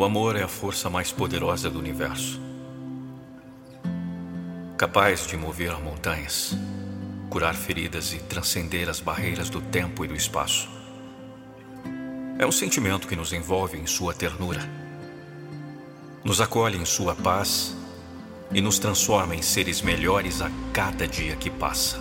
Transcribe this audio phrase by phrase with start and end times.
[0.00, 2.40] O amor é a força mais poderosa do universo.
[4.78, 6.56] Capaz de mover montanhas,
[7.28, 10.70] curar feridas e transcender as barreiras do tempo e do espaço.
[12.38, 14.66] É um sentimento que nos envolve em sua ternura,
[16.24, 17.76] nos acolhe em sua paz
[18.50, 22.00] e nos transforma em seres melhores a cada dia que passa.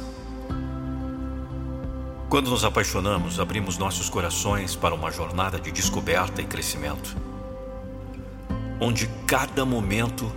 [2.29, 7.27] Quando nos apaixonamos, abrimos nossos corações para uma jornada de descoberta e crescimento,
[8.79, 10.31] onde cada momento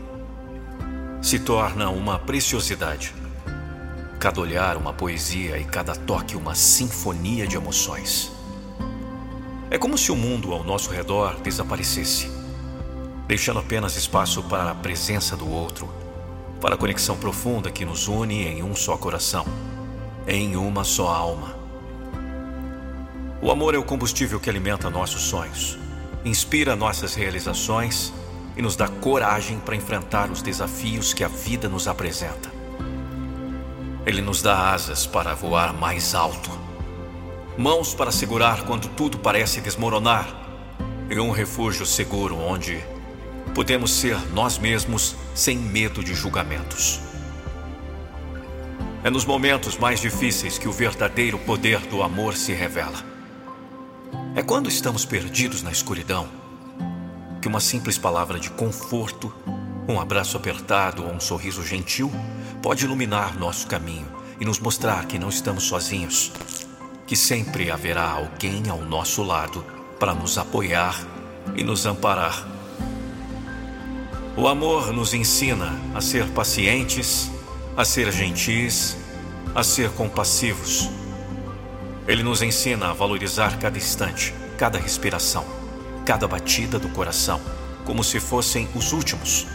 [1.21, 3.15] se torna uma preciosidade,
[4.19, 8.33] cada olhar uma poesia e cada toque uma sinfonia de emoções.
[9.71, 12.31] É como se o mundo ao nosso redor desaparecesse,
[13.29, 15.89] deixando apenas espaço para a presença do outro
[16.61, 19.45] para a conexão profunda que nos une em um só coração,
[20.29, 21.57] em uma só alma.
[23.41, 25.77] O amor é o combustível que alimenta nossos sonhos,
[26.25, 28.13] inspira nossas realizações
[28.57, 32.51] e nos dá coragem para enfrentar os desafios que a vida nos apresenta.
[34.05, 36.51] Ele nos dá asas para voar mais alto,
[37.57, 40.29] mãos para segurar quando tudo parece desmoronar
[41.09, 42.83] e um refúgio seguro onde
[43.55, 47.01] podemos ser nós mesmos sem medo de julgamentos.
[49.05, 53.03] É nos momentos mais difíceis que o verdadeiro poder do amor se revela.
[54.35, 56.42] É quando estamos perdidos na escuridão
[57.43, 59.31] que uma simples palavra de conforto,
[59.87, 62.11] um abraço apertado ou um sorriso gentil
[62.63, 64.07] pode iluminar nosso caminho
[64.41, 66.33] e nos mostrar que não estamos sozinhos,
[67.07, 69.63] que sempre haverá alguém ao nosso lado
[69.99, 70.99] para nos apoiar
[71.55, 72.53] e nos amparar
[74.35, 77.31] o amor nos ensina a ser pacientes,
[77.77, 78.97] a ser gentis,
[79.55, 80.89] a ser compassivos.
[82.09, 85.45] Ele nos ensina a valorizar cada instante, cada respiração,
[86.05, 87.41] cada batida do coração,
[87.85, 89.47] como se fossem os últimos.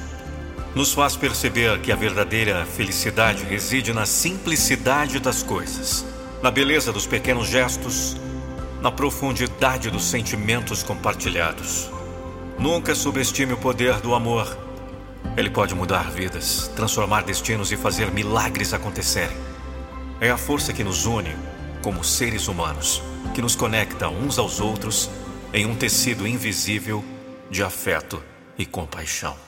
[0.75, 6.05] Nos faz perceber que a verdadeira felicidade reside na simplicidade das coisas,
[6.41, 8.15] na beleza dos pequenos gestos,
[8.81, 11.89] na profundidade dos sentimentos compartilhados.
[12.59, 14.67] Nunca subestime o poder do amor
[15.37, 19.37] ele pode mudar vidas, transformar destinos e fazer milagres acontecerem.
[20.19, 21.35] É a força que nos une
[21.83, 23.03] como seres humanos,
[23.35, 25.11] que nos conecta uns aos outros
[25.57, 27.03] em um tecido invisível
[27.49, 28.21] de afeto
[28.59, 29.46] e compaixão.